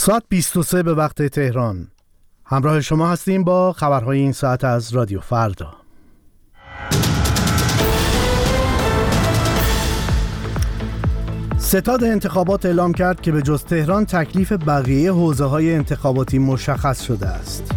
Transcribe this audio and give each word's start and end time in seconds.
ساعت 0.00 0.22
23 0.28 0.82
به 0.82 0.94
وقت 0.94 1.22
تهران. 1.22 1.88
همراه 2.44 2.80
شما 2.80 3.08
هستیم 3.08 3.44
با 3.44 3.72
خبرهای 3.72 4.18
این 4.18 4.32
ساعت 4.32 4.64
از 4.64 4.94
رادیو 4.94 5.20
فردا. 5.20 5.74
ستاد 11.58 12.04
انتخابات 12.04 12.66
اعلام 12.66 12.92
کرد 12.92 13.20
که 13.20 13.32
به 13.32 13.42
جز 13.42 13.64
تهران 13.64 14.06
تکلیف 14.06 14.52
بقیه 14.52 15.12
حوزه 15.12 15.44
های 15.44 15.74
انتخاباتی 15.74 16.38
مشخص 16.38 17.02
شده 17.02 17.26
است. 17.26 17.72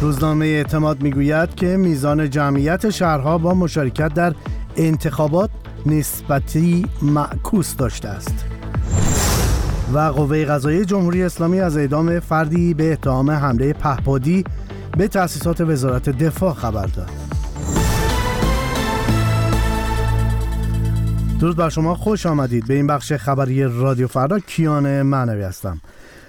روزنامه 0.00 0.46
اعتماد 0.46 1.02
می‌گوید 1.02 1.54
که 1.54 1.66
میزان 1.66 2.30
جمعیت 2.30 2.90
شهرها 2.90 3.38
با 3.38 3.54
مشارکت 3.54 4.14
در 4.14 4.34
انتخابات 4.76 5.50
نسبتی 5.86 6.86
معکوس 7.02 7.76
داشته 7.76 8.08
است. 8.08 8.51
و 9.94 9.98
قوه 9.98 10.44
قضایی 10.44 10.84
جمهوری 10.84 11.22
اسلامی 11.22 11.60
از 11.60 11.76
اعدام 11.76 12.20
فردی 12.20 12.74
به 12.74 12.92
اتهام 12.92 13.30
حمله 13.30 13.72
پهپادی 13.72 14.44
به 14.98 15.08
تأسیسات 15.08 15.60
وزارت 15.60 16.08
دفاع 16.08 16.54
خبر 16.54 16.86
داد. 16.86 17.10
درود 21.40 21.56
بر 21.56 21.68
شما 21.68 21.94
خوش 21.94 22.26
آمدید 22.26 22.66
به 22.66 22.74
این 22.74 22.86
بخش 22.86 23.12
خبری 23.12 23.64
رادیو 23.64 24.06
فردا 24.06 24.38
کیان 24.38 25.02
معنوی 25.02 25.42
هستم 25.42 25.80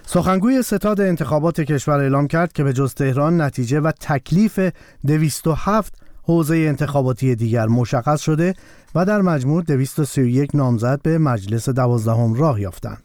سخنگوی 0.06 0.62
ستاد 0.62 1.02
انتخابات 1.02 1.62
کشور 1.62 2.00
اعلام 2.00 2.28
کرد 2.28 2.54
که 2.54 2.64
به 2.64 2.74
جز 2.74 2.94
تهران 2.94 3.42
نتیجه 3.42 3.80
و 3.80 3.92
تکلیف 3.92 4.60
207 5.08 5.94
حوزه 6.24 6.56
انتخاباتی 6.56 7.36
دیگر 7.36 7.68
مشخص 7.68 8.22
شده 8.22 8.54
و 8.96 9.06
در 9.06 9.22
مجموع 9.22 9.64
231 9.64 10.56
نامزد 10.56 11.02
به 11.02 11.18
مجلس 11.18 11.70
دوازدهم 11.70 12.34
راه 12.34 12.62
یافتند. 12.62 13.04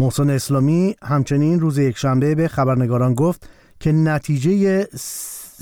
محسن 0.00 0.30
اسلامی 0.30 0.96
همچنین 1.02 1.60
روز 1.60 1.78
یکشنبه 1.78 2.34
به 2.34 2.48
خبرنگاران 2.48 3.14
گفت 3.14 3.48
که 3.80 3.92
نتیجه 3.92 4.86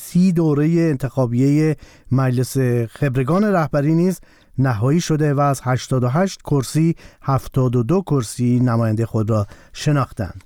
سی 0.03 0.33
دوره 0.33 0.67
انتخابیه 0.67 1.77
مجلس 2.13 2.59
خبرگان 2.91 3.45
رهبری 3.45 3.95
نیز 3.95 4.21
نهایی 4.59 5.01
شده 5.01 5.35
و 5.35 5.41
از 5.41 5.61
88 5.65 6.43
کرسی 6.43 6.97
72 7.23 8.03
کرسی 8.03 8.61
نماینده 8.61 9.07
خود 9.07 9.31
را 9.31 9.47
شناختند. 9.73 10.45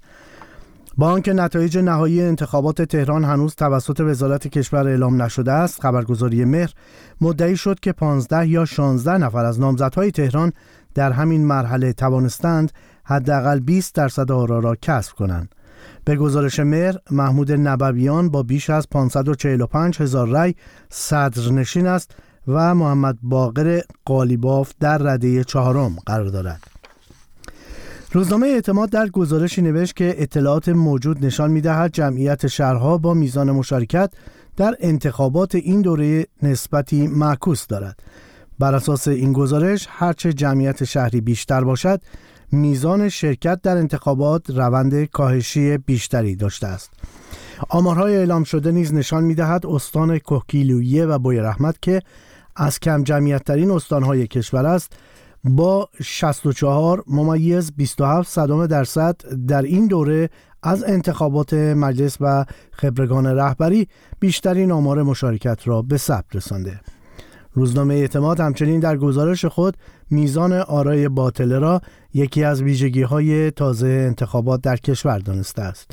با 0.99 1.11
آنکه 1.11 1.33
نتایج 1.33 1.79
نهایی 1.79 2.23
انتخابات 2.23 2.83
تهران 2.83 3.25
هنوز 3.25 3.55
توسط 3.55 4.01
وزارت 4.01 4.49
کشور 4.49 4.89
اعلام 4.89 5.23
نشده 5.23 5.53
است 5.53 5.81
خبرگزاری 5.83 6.45
مهر 6.45 6.73
مدعی 7.21 7.57
شد 7.57 7.81
که 7.81 7.93
15 7.93 8.47
یا 8.47 8.65
16 8.65 9.19
نفر 9.19 9.45
از 9.45 9.61
نامزدهای 9.61 10.11
تهران 10.11 10.53
در 10.95 11.13
همین 11.13 11.47
مرحله 11.47 11.93
توانستند 11.93 12.73
حداقل 13.05 13.61
20 13.61 13.95
درصد 13.95 14.33
آرا 14.33 14.59
را 14.59 14.77
کسب 14.83 15.15
کنند. 15.15 15.55
به 16.05 16.17
گزارش 16.17 16.61
مهر 16.61 16.97
محمود 17.11 17.53
نبویان 17.53 18.29
با 18.29 18.43
بیش 18.43 18.71
از 18.71 18.89
545 18.89 20.01
هزار 20.01 20.29
رای 20.29 20.55
صدرنشین 20.91 21.87
است 21.87 22.11
و 22.49 22.75
محمد 22.75 23.19
باقر 23.23 23.81
قالیباف 24.05 24.73
در 24.81 24.99
رده 24.99 25.45
چهارم 25.45 25.97
قرار 26.07 26.29
دارد. 26.29 26.61
روزنامه 28.13 28.47
اعتماد 28.47 28.91
در 28.91 29.09
گزارشی 29.09 29.63
نوشت 29.63 29.97
که 29.97 30.15
اطلاعات 30.19 30.69
موجود 30.69 31.25
نشان 31.25 31.51
می‌دهد 31.51 31.93
جمعیت 31.93 32.47
شهرها 32.47 32.99
با 32.99 33.15
میزان 33.15 33.51
مشارکت 33.51 34.13
در 34.57 34.77
انتخابات 34.81 35.55
این 35.55 35.83
دوره 35.83 36.27
نسبتی 36.43 37.07
معکوس 37.07 37.67
دارد. 37.67 38.01
بر 38.59 38.75
اساس 38.75 39.09
این 39.09 39.33
گزارش 39.33 39.87
هرچه 39.91 40.33
جمعیت 40.33 40.85
شهری 40.85 41.21
بیشتر 41.21 41.65
باشد 41.65 42.01
میزان 42.53 43.09
شرکت 43.09 43.61
در 43.63 43.77
انتخابات 43.77 44.51
روند 44.51 45.05
کاهشی 45.05 45.79
بیشتری 45.79 46.37
داشته 46.37 46.67
است. 46.67 46.91
آمارهای 47.69 48.17
اعلام 48.17 48.45
شده 48.45 48.73
نیز 48.73 48.95
نشان 48.95 49.25
می‌دهد 49.25 49.67
استان 49.67 50.19
کوکیلویه 50.19 51.07
و 51.07 51.19
بوی 51.19 51.39
رحمت 51.39 51.83
که 51.83 52.03
از 52.57 52.81
کم 52.81 53.03
جمعیت 53.03 53.45
ترین 53.45 53.71
استانهای 53.71 54.27
کشور 54.27 54.67
است 54.67 54.93
با 55.45 55.89
64 56.03 57.05
ممیز 57.07 57.73
27 57.77 58.29
صدام 58.29 58.67
درصد 58.67 59.17
در 59.47 59.63
این 59.63 59.87
دوره 59.87 60.31
از 60.63 60.85
انتخابات 60.85 61.55
مجلس 61.55 62.17
و 62.21 62.45
خبرگان 62.73 63.27
رهبری 63.27 63.89
بیشترین 64.21 64.73
آمار 64.73 65.03
مشارکت 65.03 65.59
را 65.65 65.83
به 65.83 65.97
ثبت 65.97 66.37
رسانده. 66.37 66.81
روزنامه 67.55 67.95
اعتماد 67.95 68.41
همچنین 68.41 68.81
در 68.81 68.97
گزارش 68.97 69.45
خود 69.45 69.77
میزان 70.11 70.53
آرای 70.53 71.09
باطله 71.09 71.59
را 71.59 71.81
یکی 72.15 72.45
از 72.45 72.63
ویژگی 72.63 73.03
های 73.03 73.51
تازه 73.51 73.87
انتخابات 73.87 74.61
در 74.61 74.77
کشور 74.77 75.19
دانسته 75.19 75.63
است. 75.63 75.91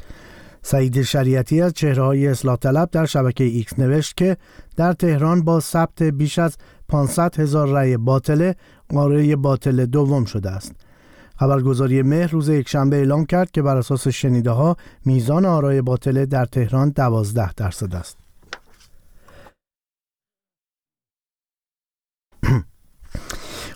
سعید 0.62 1.02
شریعتی 1.02 1.62
از 1.62 1.74
چهره 1.74 2.04
های 2.04 2.28
اصلاح 2.28 2.56
طلب 2.56 2.90
در 2.92 3.06
شبکه 3.06 3.44
ایکس 3.44 3.80
نوشت 3.80 4.18
که 4.18 4.38
در 4.76 4.94
تهران 4.94 5.42
با 5.42 5.60
ثبت 5.60 6.04
بیش 6.04 6.40
از 6.40 6.58
500 6.90 7.40
هزار 7.40 7.68
رأی 7.68 7.98
باطله 7.98 8.56
آرای 8.96 9.36
باطله 9.36 9.86
دوم 9.86 10.26
شده 10.26 10.50
است. 10.50 10.76
خبرگزاری 11.40 12.02
مهر 12.02 12.32
روز 12.32 12.50
یکشنبه 12.50 12.96
اعلام 12.96 13.26
کرد 13.26 13.52
که 13.52 13.62
بر 13.62 13.78
اساس 13.78 14.08
شنیده 14.08 14.52
ها 14.52 14.76
میزان 15.06 15.46
آرای 15.46 15.82
باطله 15.82 16.26
در 16.26 16.46
تهران 16.46 16.90
12 16.90 17.54
درصد 17.54 17.96
است. 17.96 18.29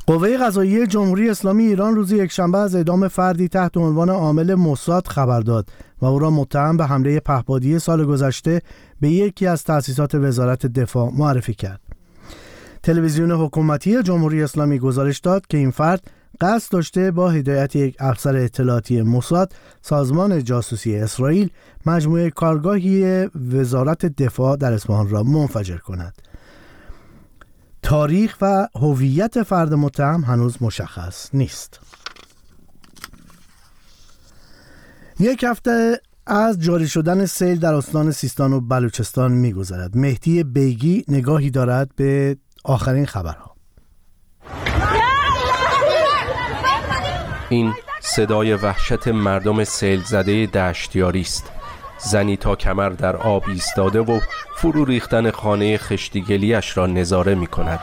قوه 0.08 0.38
قضایی 0.38 0.88
جمهوری 0.88 1.30
اسلامی 1.30 1.64
ایران 1.64 1.96
روز 1.96 2.12
یکشنبه 2.12 2.58
از 2.58 2.76
اعدام 2.76 3.08
فردی 3.08 3.48
تحت 3.48 3.78
عنوان 3.78 4.10
عامل 4.10 4.54
موساد 4.54 5.08
خبر 5.08 5.40
داد 5.40 5.70
و 6.02 6.06
او 6.06 6.20
را 6.20 6.30
متهم 6.30 6.78
به 6.78 6.86
حمله 6.86 7.20
پهپادی 7.20 7.80
سال 7.80 8.06
گذشته 8.06 8.62
به 9.02 9.10
یکی 9.10 9.48
از 9.48 9.64
تأسیسات 9.64 10.16
وزارت 10.16 10.66
دفاع 10.66 11.12
معرفی 11.18 11.54
کرد. 11.54 11.80
تلویزیون 12.84 13.32
حکومتی 13.32 14.04
جمهوری 14.04 14.44
اسلامی 14.44 14.80
گزارش 14.80 15.20
داد 15.20 15.48
که 15.48 15.58
این 15.58 15.72
فرد 15.72 16.12
قصد 16.42 16.72
داشته 16.72 17.12
با 17.12 17.30
هدایت 17.30 17.76
یک 17.76 17.96
افسر 18.00 18.36
اطلاعاتی 18.36 19.02
موساد 19.02 19.54
سازمان 19.82 20.44
جاسوسی 20.44 20.96
اسرائیل 20.96 21.50
مجموعه 21.86 22.30
کارگاهی 22.30 23.26
وزارت 23.52 24.06
دفاع 24.06 24.58
در 24.58 24.74
اصفهان 24.74 25.10
را 25.10 25.24
منفجر 25.24 25.78
کند. 25.78 26.14
تاریخ 27.84 28.38
و 28.42 28.68
هویت 28.76 29.44
فرد 29.44 29.74
متهم 29.74 30.22
هنوز 30.22 30.58
مشخص 30.62 31.30
نیست. 31.34 31.80
یک 35.20 35.44
هفته 35.44 36.02
از 36.28 36.60
جاری 36.62 36.88
شدن 36.88 37.26
سیل 37.26 37.60
در 37.60 37.74
استان 37.74 38.12
سیستان 38.12 38.54
و 38.54 38.62
بلوچستان 38.62 39.32
میگذرد. 39.32 39.98
مهدی 39.98 40.44
بیگی 40.44 41.06
نگاهی 41.08 41.50
دارد 41.50 41.96
به 41.96 42.38
آخرین 42.64 43.06
خبرها. 43.06 43.56
این 47.50 47.74
صدای 48.02 48.54
وحشت 48.54 49.08
مردم 49.08 49.64
سیل 49.64 50.04
زده 50.04 50.46
دشتیاری 50.46 51.22
است 51.22 51.52
زنی 52.06 52.38
تا 52.38 52.56
کمر 52.56 52.90
در 52.90 53.16
آب 53.16 53.44
ایستاده 53.48 54.00
و 54.00 54.20
فرو 54.56 54.86
ریختن 54.86 55.32
خانه 55.32 55.78
خشتیگلیش 55.78 56.78
را 56.78 56.88
نظاره 56.88 57.36
می 57.36 57.48
کند 57.48 57.80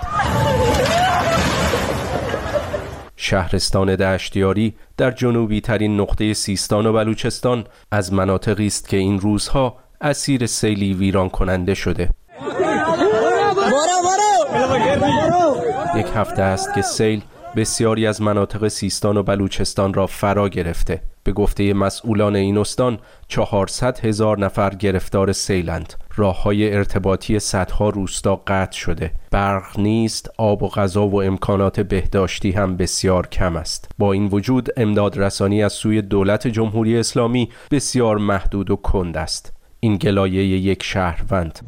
شهرستان 3.17 3.97
دشتیاری 3.97 4.75
در 4.97 5.11
جنوبی 5.11 5.61
ترین 5.61 6.01
نقطه 6.01 6.35
سیستان 6.35 6.87
و 6.87 6.93
بلوچستان 6.93 7.65
از 7.93 8.13
مناطقی 8.13 8.67
است 8.67 8.89
که 8.89 8.97
این 8.97 9.21
روزها 9.21 9.77
اسیر 10.01 10.47
سیلی 10.47 10.95
ویران 10.95 11.29
کننده 11.29 11.75
شده. 11.75 12.11
یک 15.97 16.07
هفته 16.15 16.43
است 16.43 16.75
که 16.75 16.83
سیل 16.83 17.23
بسیاری 17.57 18.07
از 18.07 18.23
مناطق 18.23 18.69
سیستان 18.69 19.17
و 19.17 19.23
بلوچستان 19.23 19.95
را 19.95 20.07
فرا 20.07 20.49
گرفته. 20.49 21.03
به 21.25 21.33
گفته 21.33 21.75
مسئولان 21.75 22.37
این 22.37 22.59
استان 22.59 22.99
400 23.29 24.05
هزار 24.05 24.39
نفر 24.39 24.75
گرفتار 24.75 25.33
سیلند. 25.33 25.95
راه 26.17 26.43
های 26.43 26.75
ارتباطی 26.75 27.39
صدها 27.39 27.89
روستا 27.89 28.43
قطع 28.47 28.79
شده. 28.79 29.13
برق 29.31 29.79
نیست 29.79 30.31
آب 30.39 30.63
و 30.63 30.69
غذا 30.69 31.07
و 31.07 31.23
امکانات 31.23 31.81
بهداشتی 31.81 32.51
هم 32.51 32.77
بسیار 32.77 33.27
کم 33.27 33.57
است. 33.57 33.89
با 33.99 34.13
این 34.13 34.27
وجود 34.27 34.69
امداد 34.77 35.19
رسانی 35.19 35.63
از 35.63 35.73
سوی 35.73 36.03
دولت 36.03 36.47
جمهوری 36.47 36.99
اسلامی 36.99 37.49
بسیار 37.71 38.19
محدود 38.19 38.71
و 38.71 38.77
کند 38.77 39.17
است. 39.17 39.53
این 39.81 39.97
گلایه 39.97 40.45
یک 40.45 40.83
شهروند. 40.83 41.59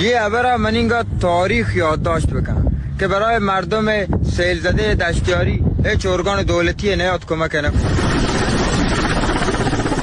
یه 0.00 0.22
ابر 0.22 0.56
من 0.56 0.74
اینگاه 0.74 1.04
تاریخ 1.20 1.76
یادداشت 1.76 2.26
بکنم 2.26 2.72
که 2.98 3.08
برای 3.08 3.38
مردم 3.38 3.86
سیل 4.22 4.60
زده 4.60 4.94
دشتیاری 4.94 5.64
هیچ 5.84 6.06
ارگان 6.06 6.42
دولتی 6.42 6.96
نیاد 6.96 7.26
کمک 7.26 7.54
نکنه 7.54 8.61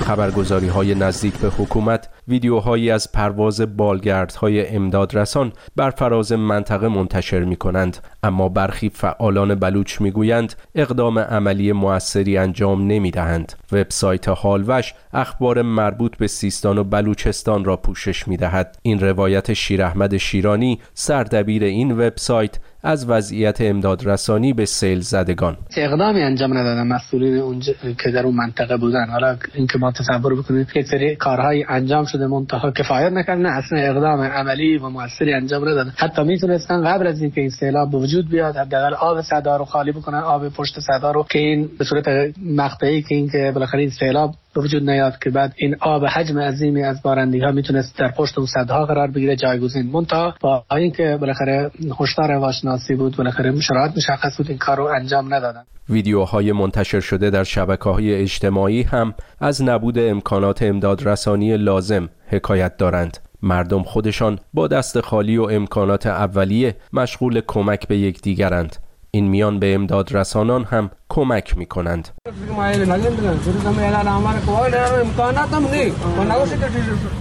خبرگزاری 0.09 0.67
های 0.67 0.95
نزدیک 0.95 1.33
به 1.33 1.49
حکومت 1.49 2.09
ویدیوهایی 2.27 2.91
از 2.91 3.11
پرواز 3.11 3.77
بالگردهای 3.77 4.67
امدادرسان 4.67 5.51
بر 5.75 5.89
فراز 5.89 6.31
منطقه 6.31 6.87
منتشر 6.87 7.39
می 7.39 7.55
کنند 7.55 7.97
اما 8.23 8.49
برخی 8.49 8.89
فعالان 8.89 9.55
بلوچ 9.55 10.01
می 10.01 10.11
گویند 10.11 10.53
اقدام 10.75 11.19
عملی 11.19 11.71
موثری 11.71 12.37
انجام 12.37 12.87
نمی 12.87 13.11
دهند 13.11 13.53
وبسایت 13.71 14.27
هالوش 14.27 14.93
اخبار 15.13 15.61
مربوط 15.61 16.17
به 16.17 16.27
سیستان 16.27 16.77
و 16.77 16.83
بلوچستان 16.83 17.65
را 17.65 17.77
پوشش 17.77 18.27
می 18.27 18.37
دهد 18.37 18.77
این 18.81 18.99
روایت 18.99 19.53
شیر 19.53 19.83
احمد 19.83 20.17
شیرانی 20.17 20.79
سردبیر 20.93 21.63
این 21.63 21.91
وبسایت 21.91 22.59
از 22.83 23.09
وضعیت 23.09 23.61
امدادرسانی 23.61 24.53
به 24.53 24.65
سیل 24.65 24.99
زدگان. 24.99 25.57
اقدامی 25.77 26.21
انجام 26.21 26.57
ندادن 26.57 26.87
مسئولین 26.87 27.37
اونجا 27.37 27.73
که 28.03 28.11
در 28.11 28.23
اون 28.25 28.35
منطقه 28.35 28.77
بودن. 28.77 29.09
حالا 29.09 29.37
اینکه 29.53 29.77
ما 29.77 29.91
تصور 29.91 30.35
بکنید 30.35 30.71
که 30.71 30.83
سری 30.83 31.15
کارهای 31.15 31.65
انجام 31.69 32.05
شده 32.05 32.27
منتها 32.27 32.71
کفایت 32.71 33.11
نکردن 33.11 33.45
اصلا 33.45 33.79
اقدام 33.79 34.21
عملی 34.21 34.77
و 34.77 34.89
موثری 34.89 35.33
انجام 35.33 35.69
ندادن. 35.69 35.93
حتی 35.97 36.23
می‌تونستن 36.23 36.83
قبل 36.83 37.07
از 37.07 37.21
اینکه 37.21 37.41
این 37.41 37.49
سیلاب 37.49 37.91
به 37.91 37.97
وجود 37.97 38.29
بیاد 38.29 38.55
حداقل 38.55 38.93
آب 38.93 39.21
صدا 39.21 39.57
رو 39.57 39.65
خالی 39.65 39.91
بکنن 39.91 40.19
آب 40.19 40.49
پشت 40.49 40.79
صدا 40.79 41.11
رو 41.11 41.25
که 41.29 41.39
این 41.39 41.69
به 41.79 41.85
صورت 41.85 42.05
مقطعی 42.45 43.01
که 43.01 43.15
اینکه 43.15 43.51
بالاخره 43.53 43.81
این 43.81 43.89
سیلاب 43.89 44.35
به 44.55 44.61
وجود 44.61 44.89
نیاد 44.89 45.19
که 45.23 45.29
بعد 45.29 45.53
این 45.57 45.75
آب 45.79 46.05
حجم 46.05 46.39
عظیمی 46.39 46.83
از 46.83 47.01
بارندگی 47.01 47.41
ها 47.41 47.51
می‌تونست 47.51 47.97
در 47.97 48.11
پشت 48.11 48.37
اون 48.37 48.47
صدها 48.47 48.85
قرار 48.85 49.07
بگیره 49.11 49.35
جایگزین. 49.35 49.85
مونتا 49.85 50.33
با 50.41 50.63
اینکه 50.71 51.17
بالاخره 51.21 51.71
هشدار 51.99 52.31
هواشناسی 52.31 52.95
بود 52.95 53.17
بالاخره 53.17 53.59
شرایط 53.61 53.97
مشخص 53.97 54.37
بود 54.37 54.49
این 54.49 54.57
کار 54.57 54.77
رو 54.77 54.83
انجام 54.83 55.33
ندادن. 55.33 55.63
ویدیوهای 55.89 56.51
منتشر 56.51 56.99
شده 56.99 57.29
در 57.29 57.43
شبکه 57.43 57.89
های 57.89 58.15
اجتماعی 58.15 58.83
هم 58.83 59.13
از 59.39 59.61
نبود 59.63 59.99
امکانات 59.99 60.63
امدادرسانی 60.63 61.57
لازم 61.57 62.09
حکایت 62.27 62.77
دارند. 62.77 63.17
مردم 63.41 63.83
خودشان 63.83 64.39
با 64.53 64.67
دست 64.67 65.01
خالی 65.01 65.37
و 65.37 65.43
امکانات 65.43 66.07
اولیه 66.07 66.75
مشغول 66.93 67.41
کمک 67.47 67.87
به 67.87 67.97
یکدیگرند. 67.97 68.75
این 69.11 69.27
میان 69.27 69.59
به 69.59 69.75
امداد 69.75 70.17
رسانان 70.17 70.63
هم 70.63 70.91
کمک 71.09 71.57
می 71.57 71.65
کنند. 71.65 72.09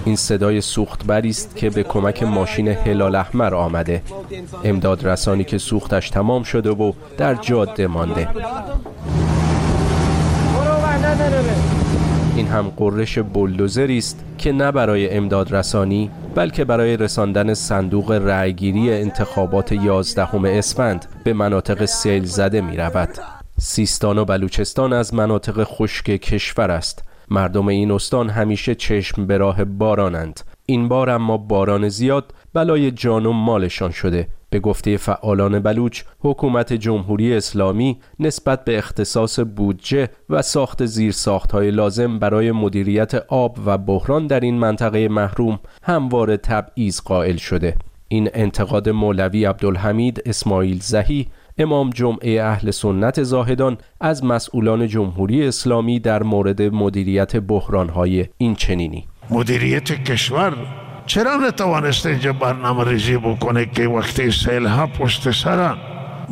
این 0.04 0.16
صدای 0.16 0.60
سوختبری 0.60 1.28
است 1.30 1.56
که 1.56 1.70
به 1.70 1.82
کمک 1.82 2.22
ماشین 2.22 2.68
هلال 2.68 3.14
احمر 3.14 3.54
آمده 3.54 4.02
امداد 4.64 5.06
رسانی 5.06 5.44
که 5.44 5.58
سوختش 5.58 6.10
تمام 6.10 6.42
شده 6.42 6.70
و 6.70 6.92
در 7.18 7.34
جاده 7.34 7.86
مانده 7.86 8.28
این 12.38 12.46
هم 12.46 12.72
قررش 12.76 13.18
بلدوزری 13.18 13.98
است 13.98 14.24
که 14.38 14.52
نه 14.52 14.72
برای 14.72 15.10
امداد 15.10 15.54
رسانی 15.54 16.10
بلکه 16.34 16.64
برای 16.64 16.96
رساندن 16.96 17.54
صندوق 17.54 18.12
رأیگیری 18.12 18.92
انتخابات 18.92 19.72
11 19.72 20.58
اسفند 20.58 21.06
به 21.24 21.32
مناطق 21.32 21.84
سیل 21.84 22.24
زده 22.24 22.60
می 22.60 22.76
رود. 22.76 23.08
سیستان 23.60 24.18
و 24.18 24.24
بلوچستان 24.24 24.92
از 24.92 25.14
مناطق 25.14 25.64
خشک 25.64 26.04
کشور 26.04 26.70
است. 26.70 27.04
مردم 27.30 27.68
این 27.68 27.90
استان 27.90 28.30
همیشه 28.30 28.74
چشم 28.74 29.26
به 29.26 29.38
راه 29.38 29.64
بارانند. 29.64 30.40
این 30.66 30.88
بار 30.88 31.10
اما 31.10 31.36
باران 31.36 31.88
زیاد 31.88 32.34
بلای 32.54 32.90
جان 32.90 33.26
و 33.26 33.32
مالشان 33.32 33.90
شده 33.90 34.28
به 34.50 34.60
گفته 34.60 34.96
فعالان 34.96 35.58
بلوچ 35.58 36.02
حکومت 36.20 36.72
جمهوری 36.72 37.34
اسلامی 37.34 37.98
نسبت 38.20 38.64
به 38.64 38.78
اختصاص 38.78 39.40
بودجه 39.40 40.08
و 40.30 40.42
ساخت 40.42 41.52
های 41.52 41.70
لازم 41.70 42.18
برای 42.18 42.52
مدیریت 42.52 43.14
آب 43.14 43.58
و 43.66 43.78
بحران 43.78 44.26
در 44.26 44.40
این 44.40 44.58
منطقه 44.58 45.08
محروم 45.08 45.58
همواره 45.82 46.36
تبعیض 46.36 47.00
قائل 47.00 47.36
شده. 47.36 47.76
این 48.08 48.28
انتقاد 48.34 48.88
مولوی 48.88 49.44
عبدالحمید 49.44 50.22
اسماعیل 50.26 50.78
زهی 50.80 51.26
امام 51.58 51.90
جمعه 51.90 52.42
اهل 52.42 52.70
سنت 52.70 53.22
زاهدان 53.22 53.78
از 54.00 54.24
مسئولان 54.24 54.86
جمهوری 54.86 55.46
اسلامی 55.46 56.00
در 56.00 56.22
مورد 56.22 56.62
مدیریت 56.62 57.36
بحرانهای 57.36 58.26
این 58.38 58.54
چنینی 58.54 59.08
مدیریت 59.30 60.04
کشور 60.04 60.54
چرا 61.08 61.36
نتوانسته 61.36 62.08
اینجا 62.08 62.32
برنامه 62.32 62.84
ریزی 62.84 63.16
بکنه 63.16 63.66
که 63.66 63.88
وقتی 63.88 64.30
سیل 64.30 64.66
ها 64.66 64.86
پشت 64.86 65.30
سرن؟ 65.30 65.76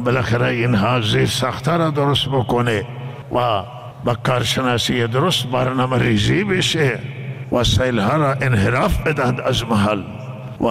بالاخره 0.05 0.46
اینها 0.46 1.00
زیر 1.00 1.26
سخته 1.26 1.76
را 1.76 1.90
درست 1.90 2.28
بکنه 2.28 2.87
و 3.32 3.62
با 4.05 4.14
کارشناسی 4.14 5.06
درست 5.06 5.46
برنامه 5.46 5.99
ریزی 5.99 6.44
بشه 6.44 6.99
و 7.52 7.64
سیل 7.64 7.99
ها 7.99 8.17
را 8.17 8.32
انحراف 8.32 9.06
بدهد 9.06 9.40
از 9.40 9.64
محل 9.64 10.02
و 10.61 10.67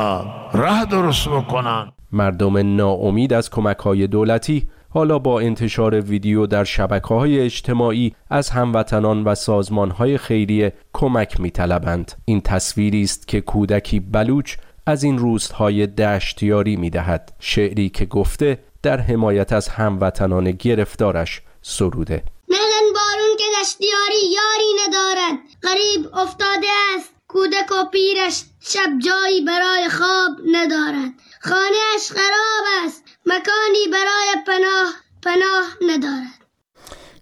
راه 0.54 0.86
درست 0.86 1.30
بکنن. 1.30 1.92
مردم 2.12 2.75
ناامید 2.75 3.34
از 3.34 3.50
کمک 3.50 3.78
های 3.78 4.07
دولتی 4.07 4.68
حالا 4.95 5.19
با 5.19 5.39
انتشار 5.39 6.01
ویدیو 6.01 6.45
در 6.45 6.63
شبکه 6.63 7.07
های 7.07 7.39
اجتماعی 7.39 8.15
از 8.30 8.50
هموطنان 8.50 9.24
و 9.24 9.36
سازمان 9.36 9.92
های 9.92 10.18
خیریه 10.18 10.74
کمک 10.94 11.39
می 11.39 11.51
طلبند. 11.51 12.12
این 12.25 12.42
تصویری 12.42 13.03
است 13.03 13.27
که 13.27 13.42
کودکی 13.42 14.00
بلوچ 14.00 14.56
از 14.86 15.03
این 15.03 15.18
روزهای 15.18 15.88
دشتیاری 15.88 16.75
می 16.75 16.89
دهد. 16.89 17.33
شعری 17.39 17.89
که 17.89 18.06
گفته 18.06 18.59
در 18.83 19.00
حمایت 19.00 19.53
از 19.53 19.68
هموطنان 19.68 20.51
گرفتارش 20.51 21.42
سروده. 21.62 22.24
ملن 22.47 22.94
بارون 22.94 23.38
که 23.38 23.45
دشتیاری 23.62 24.33
یاری 24.36 24.88
ندارد. 24.88 25.39
غریب 25.63 26.15
افتاده 26.15 26.68
است. 26.97 27.09
کودک 27.27 27.71
و 27.71 27.89
پیرش 27.92 28.44
شب 28.59 28.89
جایی 29.06 29.42
برای 29.42 29.89
خواب 29.89 30.31
ندارد. 30.51 31.12
خانهاش 31.42 32.09
خراب 32.09 32.86
است. 32.86 33.05
مکانی 33.25 33.88
برای 33.92 34.44
پناه 34.48 34.94
پناه 35.24 35.94
ندارد. 35.95 36.45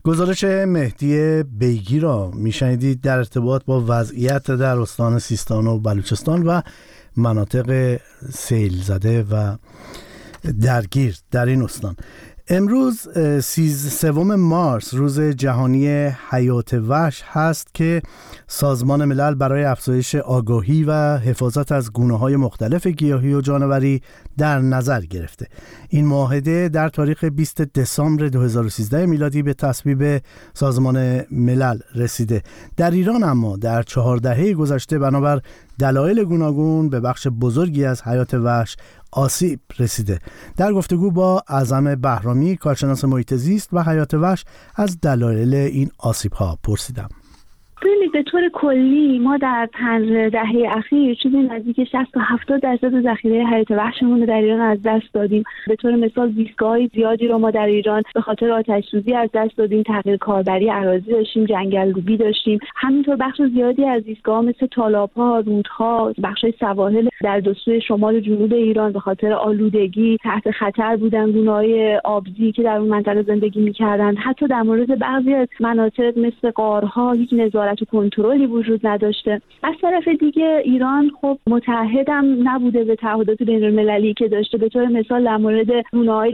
گزارش 0.03 0.43
مهدی 0.43 1.43
بیگی 1.43 1.99
را 1.99 2.31
میشنیدید 2.31 3.01
در 3.01 3.17
ارتباط 3.17 3.65
با 3.65 3.83
وضعیت 3.87 4.51
در 4.51 4.79
استان 4.79 5.19
سیستان 5.19 5.67
و 5.67 5.79
بلوچستان 5.79 6.43
و 6.43 6.61
مناطق 7.17 7.99
سیل 8.33 8.83
زده 8.83 9.23
و 9.23 9.55
درگیر 10.61 11.17
در 11.31 11.45
این 11.45 11.61
استان. 11.61 11.95
امروز 12.47 13.07
سوم 13.89 14.35
مارس 14.35 14.93
روز 14.93 15.19
جهانی 15.21 15.87
حیات 16.29 16.73
وحش 16.73 17.23
هست 17.25 17.73
که 17.73 18.01
سازمان 18.47 19.05
ملل 19.05 19.35
برای 19.35 19.63
افزایش 19.63 20.15
آگاهی 20.15 20.83
و 20.83 21.17
حفاظت 21.17 21.71
از 21.71 21.91
گونه 21.91 22.17
های 22.17 22.35
مختلف 22.35 22.87
گیاهی 22.87 23.33
و 23.33 23.41
جانوری 23.41 24.01
در 24.37 24.59
نظر 24.59 25.01
گرفته. 25.01 25.47
این 25.89 26.05
معاهده 26.05 26.69
در 26.69 26.89
تاریخ 26.89 27.23
20 27.23 27.61
دسامبر 27.61 28.27
2013 28.27 29.05
میلادی 29.05 29.43
به 29.43 29.53
تصویب 29.53 30.21
سازمان 30.53 31.25
ملل 31.31 31.79
رسیده. 31.95 32.43
در 32.77 32.91
ایران 32.91 33.23
اما 33.23 33.57
در 33.57 33.83
چهار 33.83 34.17
دهه 34.17 34.53
گذشته 34.53 34.99
بنابر 34.99 35.41
دلایل 35.79 36.23
گوناگون 36.23 36.89
به 36.89 36.99
بخش 36.99 37.27
بزرگی 37.27 37.85
از 37.85 38.01
حیات 38.01 38.33
وحش 38.33 38.75
آسیب 39.11 39.59
رسیده. 39.79 40.19
در 40.57 40.73
گفتگو 40.73 41.11
با 41.11 41.43
اعظم 41.47 41.95
بهرامی 41.95 42.57
کارشناس 42.57 43.05
محیط 43.05 43.33
زیست 43.33 43.69
و 43.73 43.83
حیات 43.83 44.13
وحش 44.13 44.45
از 44.75 45.01
دلایل 45.01 45.53
این 45.53 45.91
آسیب 45.97 46.33
ها 46.33 46.59
پرسیدم. 46.63 47.09
ببینید 47.85 48.11
به 48.11 48.23
طور 48.23 48.49
کلی 48.49 49.19
ما 49.19 49.37
در 49.37 49.69
پنج 49.73 50.09
دهه 50.09 50.77
اخیر 50.77 51.15
چیزی 51.15 51.37
نزدیک 51.37 51.83
60 51.83 52.11
تا 52.13 52.21
70 52.21 52.61
درصد 52.61 53.01
ذخیره 53.01 53.45
حیات 53.45 53.71
وحشمون 53.71 54.19
رو 54.19 54.25
در 54.25 54.41
ایران 54.41 54.61
از 54.61 54.81
دست 54.85 55.13
دادیم. 55.13 55.43
به 55.67 55.75
طور 55.75 55.95
مثال 55.95 56.31
زیستگاه 56.31 56.87
زیادی 56.87 57.27
رو 57.27 57.37
ما 57.37 57.51
در 57.51 57.65
ایران 57.65 58.03
به 58.15 58.21
خاطر 58.21 58.51
آتش 58.51 58.83
سوزی 58.91 59.13
از 59.13 59.29
دست 59.33 59.57
دادیم. 59.57 59.83
تغییر 59.83 60.17
کاربری 60.17 60.69
اراضی 60.69 61.11
داشتیم 61.11 61.45
جنگل 61.45 61.93
روبی 61.93 62.17
داشتیم. 62.17 62.59
همینطور 62.75 63.15
بخش 63.15 63.41
زیادی 63.53 63.85
از 63.85 64.03
زیستگاه 64.03 64.41
مثل 64.41 64.65
تالاب‌ها 64.65 65.39
رودها 65.39 66.13
بخش 66.23 66.45
سواحل 66.59 67.07
در 67.23 67.39
دو 67.39 67.53
شمال 67.87 68.19
جنوب 68.19 68.53
ایران 68.53 68.91
به 68.91 68.99
خاطر 68.99 69.33
آلودگی 69.33 70.17
تحت 70.23 70.51
خطر 70.51 70.95
بودن. 70.95 71.31
گونه‌های 71.31 71.99
آبزی 72.03 72.51
که 72.51 72.63
در 72.63 72.77
اون 72.77 72.89
منطقه 72.89 73.21
زندگی 73.21 73.61
می‌کردند. 73.61 74.17
حتی 74.17 74.47
در 74.47 74.61
مورد 74.61 74.99
بعضی 74.99 75.33
از 75.33 75.47
مناطق 75.59 76.17
مثل 76.17 76.51
قارها 76.51 77.11
هیچ 77.11 77.33
نظارت 77.33 77.72
و 77.81 77.85
کنترلی 77.85 78.45
وجود 78.45 78.87
نداشته. 78.87 79.41
از 79.63 79.75
طرف 79.81 80.07
دیگه 80.07 80.61
ایران 80.63 81.11
خب 81.21 81.37
متحدم 81.47 82.49
نبوده 82.49 82.83
به 82.83 82.95
تعهدات 82.95 83.43
بین 83.43 83.63
المللی 83.63 84.13
که 84.13 84.27
داشته. 84.27 84.57
به 84.57 84.69
طور 84.69 84.85
مثال 84.85 85.23
در 85.23 85.37
مورد 85.37 85.67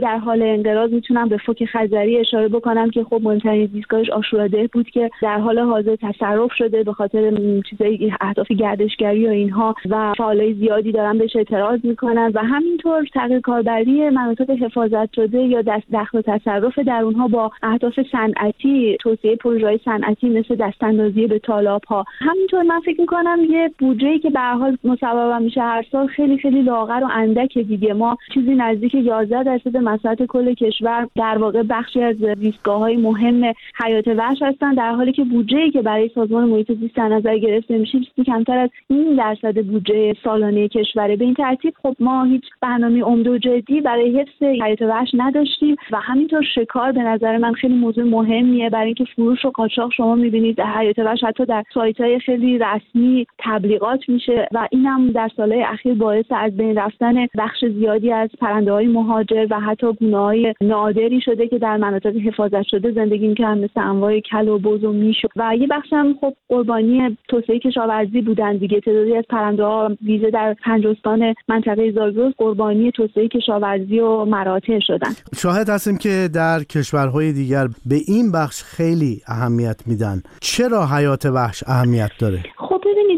در 0.00 0.18
حال 0.18 0.42
انقراض 0.42 0.92
می‌تونم 0.92 1.28
به 1.28 1.36
فوک 1.36 1.64
خزری 1.64 2.18
اشاره 2.18 2.48
بکنم 2.48 2.90
که 2.90 3.04
خب 3.04 3.20
مهمترین 3.22 3.66
زیستگاهش 3.66 4.10
آشوراده 4.10 4.68
بود 4.72 4.90
که 4.90 5.10
در 5.22 5.38
حال 5.38 5.58
حاضر 5.58 5.96
تصرف 5.96 6.52
شده 6.52 6.82
به 6.82 6.92
خاطر 6.92 7.32
چیزای 7.70 8.12
اهداف 8.20 8.52
گردشگری 8.52 9.26
و 9.26 9.30
اینها 9.30 9.74
و 9.90 10.14
فعالای 10.18 10.54
زیادی 10.54 10.92
دارن 10.92 11.18
بهش 11.18 11.36
اعتراض 11.36 11.80
می‌کنن 11.84 12.32
و 12.34 12.44
همینطور 12.44 13.04
تغییر 13.14 13.40
کاربری 13.40 14.10
مناطق 14.10 14.50
حفاظت 14.50 15.12
شده 15.12 15.38
یا 15.42 15.62
دست 15.62 15.86
دخل 15.92 16.18
و 16.18 16.22
تصرف 16.22 16.78
در 16.78 17.02
اونها 17.02 17.28
با 17.28 17.50
اهداف 17.62 18.00
صنعتی 18.12 18.96
توسعه 19.00 19.36
پروژه 19.36 19.80
صنعتی 19.84 20.28
مثل 20.28 20.54
دستاندازی 20.54 21.26
به 21.30 21.38
تالاب 21.38 21.84
ها 21.84 22.04
همینطور 22.18 22.62
من 22.62 22.80
فکر 22.80 23.00
می‌کنم 23.00 23.38
یه 23.50 23.70
بودجه 23.78 24.18
که 24.18 24.30
به 24.30 24.40
حال 24.40 24.76
مصوب 24.84 25.42
میشه 25.42 25.60
هر 25.60 25.84
سال 25.92 26.06
خیلی 26.06 26.38
خیلی 26.38 26.62
لاغر 26.62 27.00
و 27.04 27.08
اندک 27.12 27.58
دیگه. 27.58 27.92
ما 27.92 28.16
چیزی 28.34 28.54
نزدیک 28.54 28.94
11 28.94 29.42
درصد 29.42 29.76
مساحت 29.76 30.22
کل 30.26 30.54
کشور 30.54 31.08
در 31.16 31.38
واقع 31.38 31.62
بخشی 31.62 32.02
از 32.02 32.16
زیستگاه 32.40 32.78
های 32.78 32.96
مهم 32.96 33.52
حیات 33.84 34.08
وحش 34.08 34.42
هستن. 34.42 34.74
در 34.74 34.92
حالی 34.92 35.12
که 35.12 35.24
بودجه 35.24 35.70
که 35.70 35.82
برای 35.82 36.10
سازمان 36.14 36.48
محیط 36.48 36.72
زیست 36.72 36.96
در 36.96 37.08
نظر 37.08 37.38
گرفته 37.38 37.78
میشه 37.78 37.98
چیزی 37.98 38.24
کمتر 38.24 38.58
از 38.58 38.70
این 38.88 39.14
درصد 39.14 39.66
بودجه 39.66 40.14
سالانه 40.24 40.68
کشوره. 40.68 41.16
به 41.16 41.24
این 41.24 41.34
ترتیب 41.34 41.74
خب 41.82 41.96
ما 42.00 42.24
هیچ 42.24 42.44
برنامه 42.60 43.02
عمده 43.02 43.30
و 43.30 43.38
جدی 43.38 43.80
برای 43.80 44.20
حفظ 44.20 44.42
حیات 44.42 44.82
وحش 44.82 45.10
نداشتیم 45.14 45.76
و 45.92 45.96
همینطور 46.00 46.42
شکار 46.54 46.92
به 46.92 47.02
نظر 47.02 47.36
من 47.38 47.52
خیلی 47.52 47.74
موضوع 47.74 48.04
مهمیه. 48.04 48.70
برای 48.70 48.86
اینکه 48.86 49.04
فروش 49.04 49.44
و 49.44 49.50
قاچاق 49.50 49.92
شما 49.92 50.14
می‌بینید 50.14 50.60
حیات 50.60 50.98
وحش 50.98 51.19
حتی 51.24 51.44
در 51.46 51.64
سایت 51.74 52.00
های 52.00 52.18
خیلی 52.18 52.58
رسمی 52.58 53.26
تبلیغات 53.38 54.08
میشه 54.08 54.48
و 54.52 54.68
اینم 54.70 55.10
در 55.12 55.28
سالهای 55.36 55.62
اخیر 55.62 55.94
باعث 55.94 56.24
از 56.30 56.56
بین 56.56 56.78
رفتن 56.78 57.26
بخش 57.38 57.64
زیادی 57.78 58.12
از 58.12 58.28
پرنده 58.40 58.72
های 58.72 58.86
مهاجر 58.86 59.46
و 59.50 59.60
حتی 59.60 59.92
گونه 59.92 60.16
های 60.16 60.54
نادری 60.60 61.20
شده 61.20 61.48
که 61.48 61.58
در 61.58 61.76
مناطق 61.76 62.16
حفاظت 62.16 62.62
شده 62.62 62.92
زندگی 62.92 63.28
می‌کنن 63.28 63.58
مثل 63.58 63.80
انواع 63.80 64.20
کل 64.20 64.48
و 64.48 64.58
بز 64.58 64.84
و 64.84 64.92
میش. 64.92 65.16
و 65.36 65.56
یه 65.56 65.66
بخش 65.66 65.92
هم 65.92 66.14
خب 66.20 66.34
قربانی 66.48 67.18
توسعه 67.28 67.58
کشاورزی 67.58 68.20
بودن 68.20 68.56
دیگه. 68.56 68.80
تعدادی 68.80 69.16
از 69.16 69.24
پرنده 69.30 69.64
ها 69.64 69.96
ویژه 70.04 70.30
در 70.30 70.56
پنجستان 70.64 71.34
منطقه 71.48 71.92
زاگرس 71.92 72.34
قربانی 72.38 72.90
توسعه 72.90 73.28
کشاورزی 73.28 74.00
و 74.00 74.24
مراتع 74.24 74.78
شدن. 74.86 75.10
شاهد 75.36 75.68
هستیم 75.68 75.96
که 75.96 76.28
در 76.34 76.64
کشورهای 76.64 77.32
دیگر 77.32 77.68
به 77.86 77.96
این 78.06 78.32
بخش 78.32 78.62
خیلی 78.62 79.20
اهمیت 79.26 79.82
میدن. 79.86 80.22
چرا 80.40 80.86
حیات 81.00 81.26
وحش 81.26 81.64
اهمیت 81.66 82.10
داره. 82.18 82.44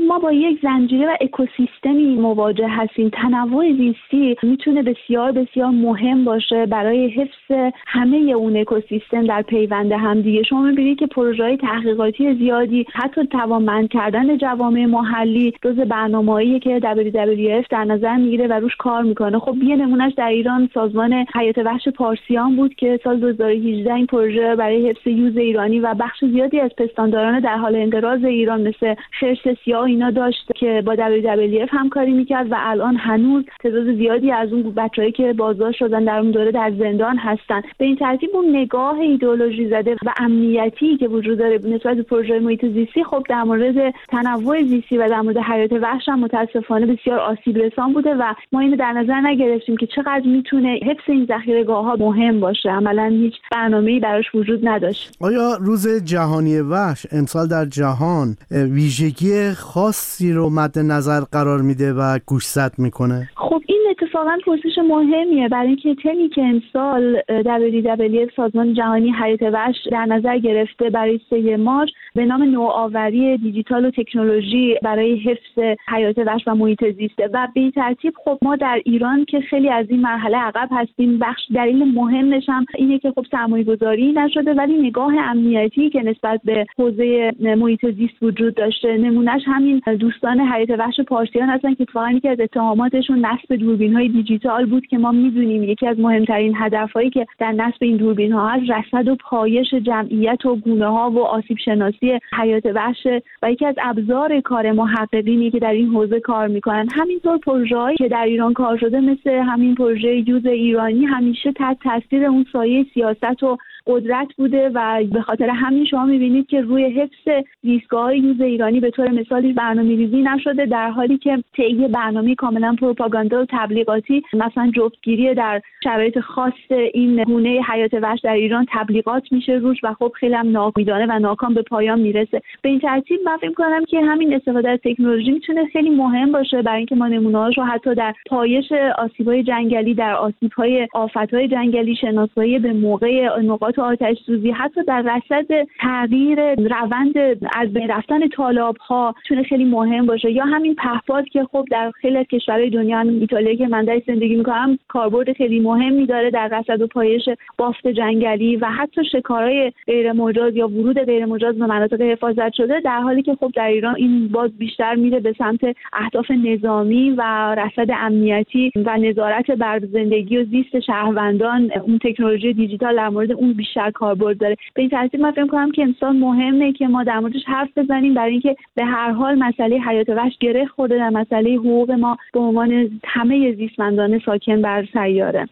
ما 0.08 0.18
با 0.18 0.32
یک 0.32 0.58
زنجیره 0.62 1.06
و 1.06 1.16
اکوسیستمی 1.20 2.14
مواجه 2.14 2.68
هستیم. 2.68 3.08
تنوع 3.08 3.72
زیستی 3.72 4.36
می‌تونه 4.42 4.82
بسیار 4.82 5.32
بسیار 5.32 5.70
مهم 5.70 6.24
باشه 6.24 6.66
برای 6.66 7.08
حفظ 7.08 7.72
همه 7.86 8.16
اون 8.16 8.56
اکوسیستم 8.56 9.22
در 9.22 9.42
پیوند 9.42 9.92
هم 9.92 10.20
دیگه. 10.20 10.42
شما 10.42 10.62
می‌بینید 10.62 10.98
که 10.98 11.06
پروژه 11.06 11.42
های 11.42 11.56
تحقیقاتی 11.56 12.34
زیادی 12.34 12.86
حتی 12.92 13.26
توانمند 13.26 13.88
کردن 13.88 14.38
جوامع 14.38 14.84
محلی 14.84 15.54
جز 15.64 15.76
برنامه‌ای 15.76 16.60
که 16.60 16.80
WWF 16.80 17.66
در 17.70 17.84
نظر 17.84 18.16
می‌گیره 18.16 18.46
و 18.46 18.52
روش 18.52 18.76
کار 18.76 19.02
می‌کنه. 19.02 19.38
خب 19.38 19.62
یه 19.62 19.76
نمونهش 19.76 20.12
در 20.14 20.28
ایران 20.28 20.68
سازمان 20.74 21.12
حیات 21.34 21.58
وحش 21.58 21.88
پارسیان 21.88 22.56
بود 22.56 22.74
که 22.74 23.00
سال 23.04 23.16
2018 23.20 23.94
این 23.94 24.06
پروژه 24.06 24.56
برای 24.56 24.88
حفظ 24.88 25.06
یوز 25.06 25.36
ایرانی 25.36 25.80
و 25.80 25.94
بخش 25.94 26.24
زیادی 26.24 26.60
از 26.60 26.70
پستانداران 26.78 27.40
در 27.40 27.56
حال 27.56 27.76
انقراض 27.76 28.24
ایران 28.24 28.68
مثل 28.68 28.94
خرس 29.20 29.56
سیاه 29.64 29.91
اینا 29.92 30.10
داشت 30.10 30.52
که 30.56 30.82
با 30.86 30.94
WWF 30.96 31.68
همکاری 31.70 32.12
می‌کرد 32.12 32.52
و 32.52 32.56
الان 32.58 32.96
هنوز 32.96 33.44
تعداد 33.62 33.94
زیادی 33.96 34.32
از 34.32 34.52
اون 34.52 34.62
بچههایی 34.62 35.12
که 35.12 35.32
بازداشت 35.32 35.78
شدن 35.78 36.04
در 36.04 36.18
اون 36.18 36.30
دوره 36.30 36.50
در 36.50 36.72
زندان 36.78 37.16
هستن. 37.16 37.62
به 37.78 37.84
این 37.84 37.96
ترتیب 37.96 38.30
اون 38.34 38.56
نگاه 38.56 38.98
ایدئولوژی 38.98 39.68
زده 39.68 39.96
و 40.06 40.12
امنیتی 40.16 40.96
که 40.96 41.08
وجود 41.08 41.38
داره 41.38 41.60
نسبت 41.64 41.96
به 41.96 42.02
پروژه 42.02 42.38
محیط 42.38 42.66
زیستی 42.66 43.04
خب 43.04 43.22
در 43.28 43.42
مورد 43.42 43.94
تنوع 44.08 44.62
زیستی 44.62 44.98
و 44.98 45.08
در 45.08 45.20
مورد 45.20 45.36
حیات 45.38 45.72
وحش 45.72 46.08
هم 46.08 46.20
متاسفانه 46.20 46.86
بسیار 46.86 47.18
آسیب 47.18 47.58
رسان 47.58 47.92
بوده 47.92 48.14
و 48.14 48.34
ما 48.52 48.60
اینو 48.60 48.76
در 48.76 48.92
نظر 48.92 49.20
نگرفتیم 49.20 49.76
که 49.76 49.86
چقدر 49.86 50.22
می‌تونه 50.26 50.80
حفظ 50.82 51.04
این 51.06 51.26
ذخیره‌گاه 51.26 51.84
ها 51.84 51.96
مهم 51.98 52.40
باشه. 52.40 52.70
عملا 52.70 53.06
هیچ 53.06 53.34
برنامه‌ای 53.52 54.00
براش 54.00 54.34
وجود 54.34 54.68
نداشت. 54.68 55.16
آیا 55.20 55.56
روز 55.60 56.04
جهانی 56.04 56.60
وحش 56.60 57.06
امسال 57.12 57.48
در 57.48 57.64
جهان 57.64 58.36
ویژگی 58.50 59.50
خاصی 59.82 60.32
رو 60.32 60.50
مد 60.50 60.78
نظر 60.78 61.20
قرار 61.20 61.62
میده 61.62 61.92
و 61.92 62.18
گوشزد 62.26 62.74
می‌کنه؟ 62.78 63.30
خب 63.36 63.60
این 63.66 63.81
اتفاقا 64.02 64.38
پرسش 64.46 64.78
مهمیه. 64.78 65.48
برای 65.48 65.66
اینکه 65.66 65.94
تمی 65.94 66.28
که 66.28 66.42
امسال 66.42 67.20
WWF 67.28 68.36
سازمان 68.36 68.74
جهانی 68.74 69.12
حیات 69.12 69.42
وحش 69.42 69.76
در 69.90 70.06
نظر 70.06 70.38
گرفته 70.38 70.90
برای 70.90 71.20
سه 71.30 71.56
مارچ 71.56 71.90
به 72.14 72.24
نام 72.24 72.42
نوآوری 72.42 73.36
دیجیتال 73.36 73.84
و 73.84 73.90
تکنولوژی 73.90 74.76
برای 74.82 75.16
حفظ 75.16 75.78
حیات 75.88 76.18
وحش 76.18 76.42
و 76.46 76.54
محیط 76.54 76.84
زیسته. 76.96 77.30
و 77.32 77.48
به 77.54 77.70
ترتیب 77.70 78.14
خب 78.24 78.38
ما 78.42 78.56
در 78.56 78.80
ایران 78.84 79.24
که 79.24 79.40
خیلی 79.40 79.68
از 79.68 79.86
این 79.90 80.00
مرحله 80.00 80.36
عقب 80.36 80.68
هستیم 80.72 81.18
بخش 81.18 81.42
دلیل 81.54 81.94
مهمش 81.94 82.48
هم 82.48 82.66
اینه 82.74 82.98
که 82.98 83.10
خب 83.10 83.26
سرمایه 83.30 83.64
گذاری 83.64 84.12
نشده 84.12 84.54
ولی 84.54 84.88
نگاه 84.88 85.14
امنیتی 85.18 85.90
که 85.90 86.02
نسبت 86.02 86.40
به 86.44 86.66
حوزه 86.78 87.32
محیط 87.40 87.86
زیست 87.86 88.22
وجود 88.22 88.54
داشته 88.54 88.96
نمونهش 88.96 89.42
همین 89.46 89.82
دوستان 89.98 90.40
حیات 90.40 90.70
وحش 90.70 91.00
پارسیان 91.00 91.48
هستن 91.48 91.74
که 91.74 91.82
اتفاقا 91.82 92.18
که 92.22 92.30
از 92.30 92.40
اتهاماتشون 92.40 93.26
نصب 93.26 93.54
دوربین 93.54 93.91
های 93.94 94.08
دیجیتال 94.08 94.66
بود 94.66 94.86
که 94.86 94.98
ما 94.98 95.12
می‌دونیم 95.12 95.62
یکی 95.62 95.86
از 95.86 95.98
مهمترین 95.98 96.54
هدفهایی 96.56 97.10
که 97.10 97.26
در 97.38 97.52
نصب 97.52 97.78
این 97.80 97.96
دوربین 97.96 98.32
ها 98.32 98.48
هست 98.48 98.70
رصد 98.70 99.08
و 99.08 99.16
پایش 99.16 99.74
جمعیت 99.74 100.46
و 100.46 100.56
گونه 100.56 100.86
ها 100.86 101.10
و 101.10 101.18
آسیب 101.18 101.56
شناسی 101.64 102.18
حیات 102.38 102.66
وحش 102.74 103.06
و 103.42 103.52
یکی 103.52 103.66
از 103.66 103.74
ابزار 103.82 104.40
کار 104.40 104.72
محققینی 104.72 105.50
که 105.50 105.58
در 105.58 105.72
این 105.72 105.88
حوزه 105.88 106.20
کار 106.20 106.48
می‌کنن. 106.48 106.88
همینطور 106.92 107.38
پروژه‌ای 107.38 107.96
که 107.96 108.08
در 108.08 108.24
ایران 108.24 108.52
کار 108.52 108.78
شده 108.78 109.00
مثل 109.00 109.30
همین 109.30 109.74
پروژه 109.74 110.28
یوز 110.28 110.46
ایرانی 110.46 111.04
همیشه 111.04 111.52
تحت 111.52 111.78
تاثیر 111.82 112.24
اون 112.24 112.46
سایه 112.52 112.86
سیاست 112.94 113.42
و 113.42 113.58
قدرت 113.86 114.28
بوده 114.36 114.70
و 114.74 115.04
به 115.12 115.22
خاطر 115.22 115.48
همین 115.48 115.84
شما 115.84 116.04
می‌بینید 116.04 116.46
که 116.46 116.60
روی 116.60 116.84
حفظ 116.84 117.44
زیستگاه 117.62 118.16
یوز 118.16 118.40
ایرانی 118.40 118.80
به 118.80 118.90
طور 118.90 119.10
مثالی 119.10 119.52
برنامه 119.52 119.96
ریزی 119.96 120.22
نشده 120.22 120.66
در 120.66 120.90
حالی 120.90 121.18
که 121.18 121.44
طی 121.56 121.88
برنامه 121.88 122.34
کاملا 122.34 122.76
پروپاگاندا 122.80 123.42
و 123.42 123.46
تبلیغاتی 123.50 124.22
مثلا 124.32 124.70
جفتگیری 124.76 125.34
در 125.34 125.60
شرایط 125.84 126.18
خاص 126.18 126.52
این 126.94 127.24
گونه 127.24 127.60
حیات 127.72 127.94
وحش 127.94 128.20
در 128.20 128.34
ایران 128.34 128.66
تبلیغات 128.70 129.32
میشه 129.32 129.52
روش 129.52 129.78
و 129.82 129.94
خب 129.94 130.12
خیلی 130.14 130.34
هم 130.34 130.50
نامیدانه 130.50 131.06
و 131.08 131.18
ناکام 131.18 131.54
به 131.54 131.62
پایان 131.62 132.00
می‌رسه. 132.00 132.42
به 132.62 132.68
این 132.68 132.80
ترتیب 132.80 133.20
من 133.24 133.36
فکر 133.36 133.52
کنم 133.52 133.84
که 133.84 134.00
همین 134.00 134.34
استفاده 134.34 134.70
از 134.70 134.78
تکنولوژی 134.84 135.30
می‌تونه 135.30 135.64
خیلی 135.64 135.90
مهم 135.90 136.32
باشه 136.32 136.62
برای 136.62 136.78
اینکه 136.78 136.94
ما 136.94 137.08
نمونه‌هاش 137.08 137.58
رو 137.58 137.64
حتی 137.64 137.94
در 137.94 138.14
پایش 138.26 138.72
آسیب‌های 138.98 139.42
جنگلی 139.42 139.94
در 139.94 140.14
آسیب‌های 140.14 140.88
آفت‌های 140.94 141.48
جنگلی 141.48 141.96
شناسایی 141.96 142.58
به 142.58 142.72
موقع 142.72 143.40
نقاط 143.40 143.71
آتش 143.78 144.16
سوزی 144.26 144.50
حتی 144.50 144.84
در 144.84 145.02
رصد 145.02 145.46
تغییر 145.80 146.54
روند 146.54 147.18
از 147.56 147.72
بین 147.72 147.88
رفتن 147.88 148.28
طالاب 148.28 148.76
ها 148.76 149.14
می‌تونه 149.16 149.42
خیلی 149.42 149.64
مهم 149.64 150.06
باشه. 150.06 150.30
یا 150.30 150.44
همین 150.44 150.74
پهپاد 150.74 151.28
که 151.28 151.44
خب 151.44 151.64
در 151.70 151.90
خیلی 151.90 152.16
از 152.16 152.26
کشورهای 152.26 152.70
دنیا 152.70 153.00
ایتالیا 153.00 153.54
که 153.54 153.68
من 153.68 153.84
در 153.84 154.02
زندگی 154.06 154.36
می‌کنم 154.36 154.78
کاربرد 154.88 155.32
خیلی 155.32 155.60
مهمی 155.60 156.06
داره 156.06 156.30
در 156.30 156.48
رصد 156.48 156.82
و 156.82 156.86
پایش 156.86 157.28
بافت 157.58 157.86
جنگلی 157.86 158.56
و 158.56 158.66
حتی 158.66 159.04
شکارهای 159.04 159.72
غیر 159.86 160.12
مجاز 160.12 160.56
یا 160.56 160.68
ورود 160.68 160.98
غیر 160.98 161.24
مجاز 161.24 161.58
به 161.58 161.66
مناطق 161.66 162.00
حفاظت 162.00 162.52
شده 162.52 162.80
در 162.80 163.00
حالی 163.00 163.22
که 163.22 163.34
خب 163.34 163.52
در 163.54 163.66
ایران 163.66 163.94
این 163.96 164.28
باز 164.28 164.58
بیشتر 164.58 164.94
میره 164.94 165.20
به 165.20 165.34
سمت 165.38 165.60
اهداف 165.92 166.30
نظامی 166.30 167.10
و 167.10 167.54
رصد 167.58 167.90
امنیتی 167.90 168.72
و 168.76 168.96
نظارت 168.96 169.50
بر 169.50 169.78
زندگی 169.78 170.36
و 170.36 170.44
زیست 170.44 170.80
شهروندان. 170.80 171.70
اون 171.86 171.98
تکنولوژی 171.98 172.52
دیجیتال 172.52 172.96
در 172.96 173.08
مورد 173.08 173.32
اون 173.32 173.52
بیشتر 173.62 173.90
کاربرد 173.90 174.38
داره. 174.38 174.56
به 174.74 174.82
این 174.82 174.90
ترتیب 174.90 175.20
من 175.20 175.32
فکر 175.32 175.46
کنم 175.46 175.70
که 175.70 175.82
امسال 175.82 176.16
مهمه 176.16 176.72
که 176.72 176.88
ما 176.88 177.04
در 177.04 177.18
موردش 177.18 177.42
حرف 177.46 177.68
بزنیم 177.78 178.14
برای 178.14 178.32
اینکه 178.32 178.56
به 178.74 178.84
هر 178.84 179.10
حال 179.10 179.34
مسئله 179.34 179.76
حیات 179.76 180.08
وحش 180.08 180.38
گره 180.40 180.66
خورده 180.66 180.96
در 180.96 181.10
مسئله 181.10 181.50
حقوق 181.54 181.90
ما 181.90 182.16
به 182.32 182.40
عنوان 182.40 183.00
همه 183.04 183.54
زیستمندان 183.54 184.20
ساکن 184.26 184.62
بر 184.62 184.86
سیاره 184.92 185.48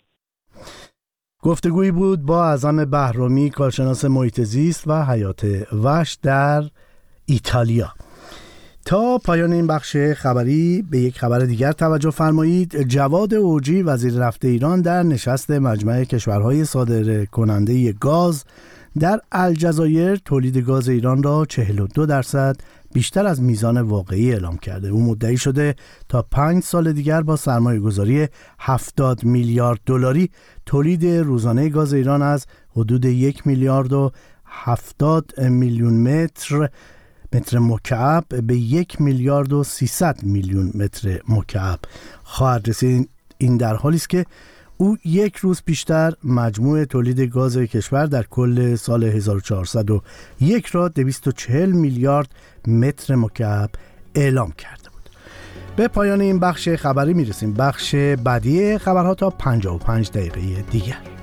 گفتگویی 1.42 1.90
بود 1.90 2.26
با 2.26 2.44
اعظم 2.44 2.84
بهرامی 2.84 3.50
کارشناس 3.50 4.04
محیط 4.04 4.40
زیست 4.40 4.88
و 4.88 5.04
حیات 5.04 5.46
وحش 5.84 6.18
در 6.22 6.62
ایتالیا. 7.26 7.88
تا 8.84 9.18
پایان 9.18 9.52
این 9.52 9.66
بخش 9.66 9.96
خبری 9.96 10.84
به 10.90 10.99
یک 10.99 11.18
خبر 11.18 11.38
دیگر 11.38 11.72
توجه 11.72 12.10
فرمایید. 12.10 12.82
جواد 12.82 13.34
اوجی 13.34 13.82
وزیر 13.82 14.14
رفته 14.14 14.49
ایران 14.49 14.80
در 14.80 15.02
نشست 15.02 15.50
مجمع 15.50 16.04
کشورهای 16.04 16.64
صادر 16.64 17.25
کننده 17.25 17.92
گاز 17.92 18.44
در 18.99 19.20
الجزایر 19.32 20.16
تولید 20.16 20.58
گاز 20.58 20.88
ایران 20.88 21.22
را 21.22 21.46
42 21.49 22.06
درصد 22.06 22.56
بیشتر 22.92 23.26
از 23.26 23.42
میزان 23.42 23.80
واقعی 23.80 24.32
اعلام 24.32 24.58
کرده. 24.58 24.88
او 24.88 25.02
مدعی 25.02 25.37
شده 25.37 25.75
تا 26.08 26.22
پنج 26.22 26.62
سال 26.62 26.92
دیگر 26.92 27.22
با 27.22 27.37
سرمایه 27.37 27.80
گذاری 27.80 28.28
70 28.58 29.25
میلیارد 29.25 29.80
دلاری 29.87 30.30
تولید 30.66 31.06
روزانه 31.06 31.68
گاز 31.68 31.92
ایران 31.92 32.22
از 32.22 32.46
حدود 32.76 33.04
یک 33.04 33.46
میلیارد 33.46 33.92
و 33.92 34.10
70 34.46 35.40
میلیون 35.40 35.94
متر 35.94 36.68
متر 37.32 37.58
مکعب 37.58 38.25
به 38.42 38.56
یک 38.56 39.00
میلیارد 39.00 39.52
و 39.52 39.64
300 39.64 40.22
میلیون 40.22 40.72
متر 40.75 41.20
مکعب 41.28 41.78
خواهد 42.25 42.68
رسید. 42.68 43.08
این 43.38 43.56
در 43.56 43.75
حالی 43.75 43.96
است 43.96 44.10
که 44.10 44.26
او 44.76 44.96
یک 45.04 45.37
روز 45.37 45.62
بیشتر 45.64 46.12
مجموع 46.25 46.84
تولید 46.84 47.20
گاز 47.20 47.56
کشور 47.56 48.06
در 48.06 48.22
کل 48.22 48.75
سال 48.75 49.04
1401 49.04 50.66
را 50.66 50.88
240 50.88 51.72
میلیارد 51.72 52.28
متر 52.66 53.14
مکعب 53.14 53.70
اعلام 54.14 54.52
کرده 54.52 54.90
بود. 54.90 55.10
به 55.76 55.88
پایان 55.88 56.20
این 56.20 56.38
بخش 56.38 56.68
خبری 56.68 57.14
می‌رسیم. 57.14 57.54
بخش 57.54 57.94
بعدی 57.94 58.78
خبرها 58.78 59.14
تا 59.14 59.30
55 59.30 60.10
دقیقه 60.10 60.62
دیگر. 60.62 61.19